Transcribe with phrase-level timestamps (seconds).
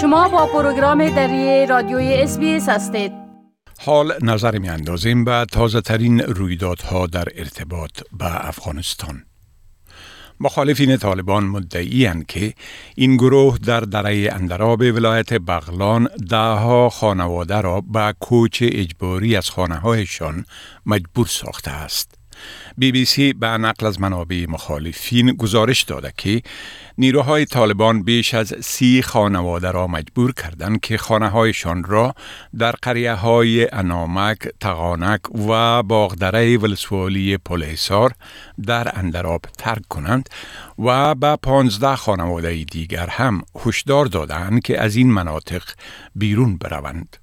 [0.00, 3.12] شما با پروگرام دری رادیوی SBS هستید
[3.80, 9.24] حال نظر می اندازیم به تازه ترین رویدادها در ارتباط به افغانستان
[10.40, 12.54] مخالفین طالبان مدعی‌اند که
[12.96, 19.74] این گروه در دره اندراب ولایت بغلان دهها خانواده را به کوچ اجباری از خانه
[19.74, 20.44] هایشان
[20.86, 22.19] مجبور ساخته است.
[22.78, 26.42] بی بی سی به نقل از منابع مخالفین گزارش داده که
[26.98, 32.14] نیروهای طالبان بیش از سی خانواده را مجبور کردند که خانه هایشان را
[32.58, 38.12] در قریه های انامک، تغانک و باغدره ولسوالی پلحصار
[38.66, 40.28] در اندراب ترک کنند
[40.78, 45.62] و به پانزده خانواده دیگر هم هشدار دادند که از این مناطق
[46.14, 47.16] بیرون بروند.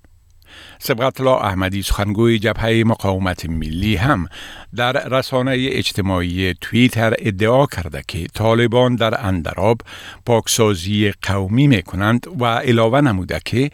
[0.80, 4.28] سبقت الله احمدی سخنگوی جبهه مقاومت ملی هم
[4.76, 9.82] در رسانه اجتماعی توییتر ادعا کرده که طالبان در اندراب
[10.26, 13.72] پاکسازی قومی می کنند و علاوه نموده که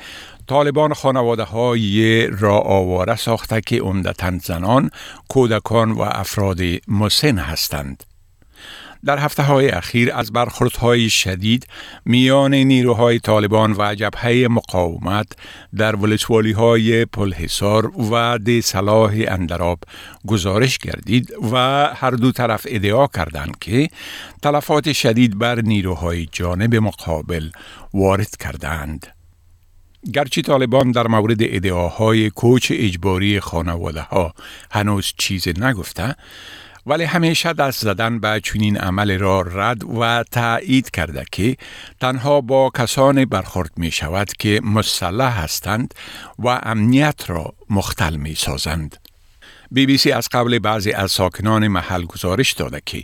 [0.48, 4.90] طالبان خانواده های را آواره ساخته که عمدتا زنان،
[5.28, 8.04] کودکان و افراد مسن هستند.
[9.06, 11.68] در هفته های اخیر از برخوردهای شدید
[12.06, 15.28] میان نیروهای طالبان و جبهه مقاومت
[15.78, 19.80] در ولسوالی های پلحصار و دی صلاح اندراب
[20.28, 21.58] گزارش گردید و
[21.96, 23.90] هر دو طرف ادعا کردند که
[24.42, 27.50] تلفات شدید بر نیروهای جانب مقابل
[27.94, 29.08] وارد کردند.
[30.14, 34.34] گرچه طالبان در مورد ادعاهای کوچ اجباری خانواده ها
[34.72, 36.16] هنوز چیز نگفته
[36.86, 41.58] ولی همیشه دست زدن به چنین عمل را رد و تایید کرده که
[42.00, 45.94] تنها با کسان برخورد می شود که مسلح هستند
[46.40, 49.03] و امنیت را مختل می سازند.
[49.74, 53.04] بی بی سی از قبل بعضی از ساکنان محل گزارش داده که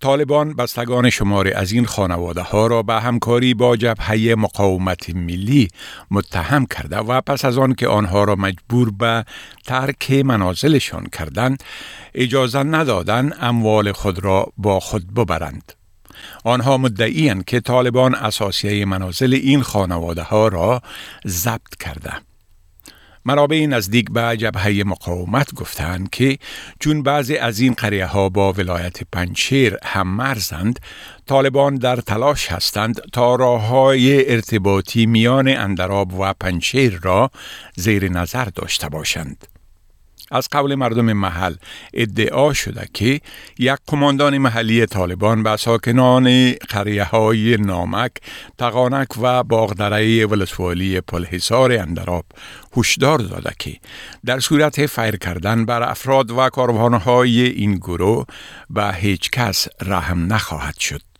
[0.00, 5.68] طالبان بستگان شماری از این خانواده ها را به همکاری با جبهه مقاومت ملی
[6.10, 9.24] متهم کرده و پس از آن که آنها را مجبور به
[9.64, 11.62] ترک منازلشان کردند
[12.14, 15.72] اجازه ندادن اموال خود را با خود ببرند.
[16.44, 20.82] آنها مدعیان که طالبان اساسیه منازل این خانواده ها را
[21.26, 22.12] ضبط کرده.
[23.24, 26.38] منابع نزدیک به جبهه مقاومت گفتند که
[26.80, 30.80] چون بعضی از این قریه ها با ولایت پنچیر هم مرزند
[31.26, 37.30] طالبان در تلاش هستند تا راه های ارتباطی میان اندراب و پنچیر را
[37.76, 39.51] زیر نظر داشته باشند.
[40.32, 41.54] از قبل مردم محل
[41.94, 43.20] ادعا شده که
[43.58, 48.12] یک قماندان محلی طالبان به ساکنان قریه های نامک،
[48.58, 52.24] تقانک و باغدره ولسوالی پلحصار اندراب
[52.76, 53.76] هشدار داده که
[54.24, 58.26] در صورت فیر کردن بر افراد و کاروانهای این گروه
[58.70, 61.11] به هیچ کس رحم نخواهد شد.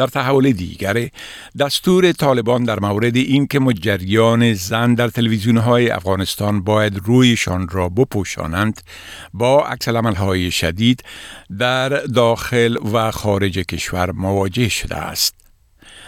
[0.00, 1.08] در تحول دیگر
[1.58, 8.80] دستور طالبان در مورد اینکه مجریان زن در تلویزیون های افغانستان باید رویشان را بپوشانند
[9.34, 11.04] با عکس های شدید
[11.58, 15.34] در داخل و خارج کشور مواجه شده است.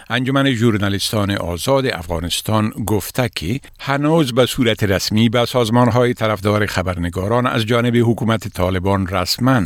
[0.09, 7.47] انجمن ژورنالیستان آزاد افغانستان گفته که هنوز به صورت رسمی به سازمان های طرفدار خبرنگاران
[7.47, 9.61] از جانب حکومت طالبان رسما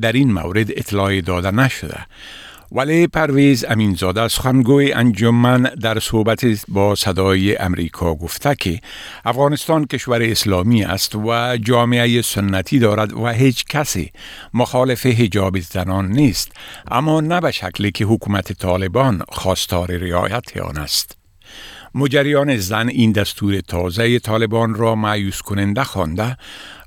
[0.00, 2.06] در این مورد اطلاعی داده نشده
[2.72, 8.80] ولی پرویز امینزاده سخنگوی انجمن در صحبت با صدای امریکا گفته که
[9.24, 14.12] افغانستان کشور اسلامی است و جامعه سنتی دارد و هیچ کسی
[14.54, 16.52] مخالف حجاب زنان نیست
[16.90, 21.16] اما نه به شکلی که حکومت طالبان خواستار رعایت آن است
[21.94, 26.36] مجریان زن این دستور تازه طالبان را معیوس کننده خوانده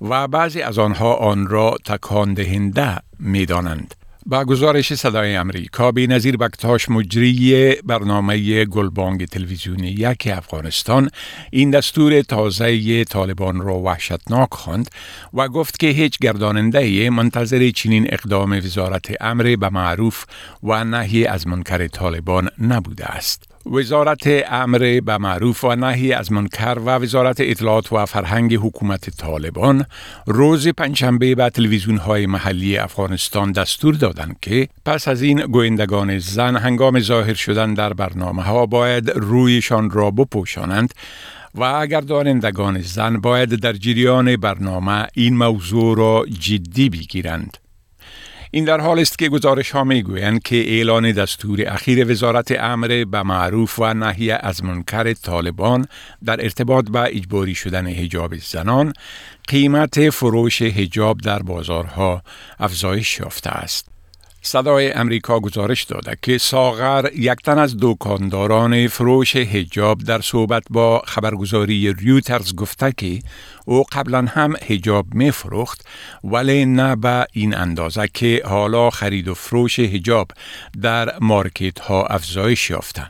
[0.02, 4.01] و بعضی از آنها آن را تکان دهنده می دانند.
[4.26, 11.10] با گزارش صدای امریکا به نظیر بکتاش مجری برنامه گلبانگ تلویزیونی یک افغانستان
[11.52, 14.90] این دستور تازه طالبان را وحشتناک خواند
[15.34, 20.26] و گفت که هیچ گرداننده منتظر چنین اقدام وزارت امر به معروف
[20.64, 23.51] و نهی از منکر طالبان نبوده است.
[23.66, 29.86] وزارت امر به معروف و نهی از منکر و وزارت اطلاعات و فرهنگ حکومت طالبان
[30.26, 36.56] روز پنجشنبه به تلویزیون های محلی افغانستان دستور دادند که پس از این گویندگان زن
[36.56, 40.94] هنگام ظاهر شدن در برنامه ها باید رویشان را بپوشانند
[41.56, 47.58] و اگر دانندگان زن باید در جریان برنامه این موضوع را جدی بگیرند.
[48.54, 53.06] این در حال است که گزارش ها می گویند که اعلان دستور اخیر وزارت امر
[53.12, 55.88] به معروف و نهی از منکر طالبان
[56.26, 58.94] در ارتباط با اجباری شدن حجاب زنان
[59.48, 62.24] قیمت فروش حجاب در بازارها
[62.60, 63.91] افزایش یافته است.
[64.44, 71.02] صدای امریکا گزارش داده که ساغر یک تن از دکانداران فروش هجاب در صحبت با
[71.06, 73.20] خبرگزاری ریوترز گفته که
[73.66, 75.86] او قبلا هم هجاب می فروخت
[76.24, 80.28] ولی نه به این اندازه که حالا خرید و فروش هجاب
[80.82, 83.10] در مارکت ها افزایش یافته.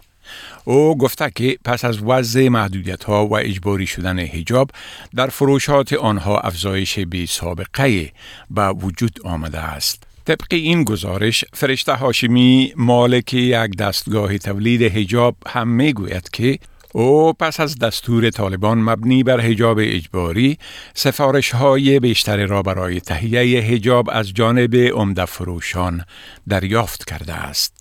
[0.65, 4.71] او گفته که پس از وضع محدودیت ها و اجباری شدن هجاب
[5.15, 8.11] در فروشات آنها افزایش بی سابقه
[8.49, 10.10] به وجود آمده است.
[10.31, 16.59] طبق این گزارش فرشته هاشمی مالک یک دستگاه تولید هجاب هم می گوید که
[16.93, 20.57] او پس از دستور طالبان مبنی بر هجاب اجباری
[20.93, 26.05] سفارش های بیشتری را برای تهیه هجاب از جانب عمده فروشان
[26.49, 27.80] دریافت کرده است.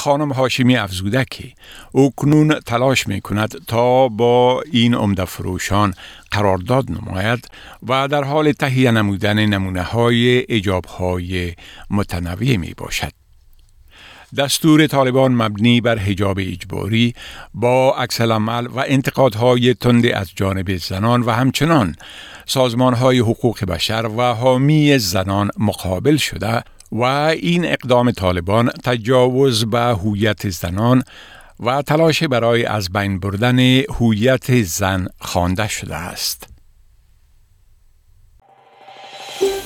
[0.00, 1.52] خانم هاشمی افزوده که
[1.92, 2.12] او
[2.66, 5.94] تلاش می کند تا با این عمده فروشان
[6.30, 7.48] قرارداد نماید
[7.88, 11.54] و در حال تهیه نمودن نمونه های اجاب های
[11.90, 13.12] متنوع می باشد.
[14.36, 17.14] دستور طالبان مبنی بر حجاب اجباری
[17.54, 21.96] با عکس عمل و انتقادهای تند از جانب زنان و همچنان
[22.46, 26.62] سازمان های حقوق بشر و حامی زنان مقابل شده
[26.92, 31.02] و این اقدام طالبان تجاوز به هویت زنان
[31.60, 33.58] و تلاش برای از بین بردن
[34.00, 36.46] هویت زن خوانده شده است.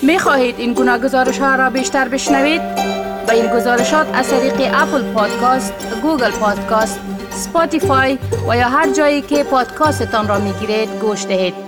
[0.02, 2.62] می خواهید این گونه گزارش ها را بیشتر بشنوید؟
[3.26, 7.00] با این گزارشات از طریق Apple Podcast، Google Podcast،
[7.30, 8.18] Spotify
[8.48, 11.63] و یا هر جایی که پادکاستتان را می گیرید گوش دهید.